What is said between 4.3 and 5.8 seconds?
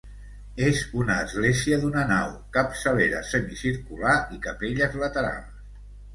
i capelles laterals.